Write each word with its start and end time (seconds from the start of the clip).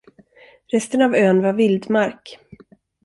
Resten 0.71 1.01
av 1.01 1.15
ön 1.15 1.41
var 1.41 1.53
vildmark. 1.53 2.39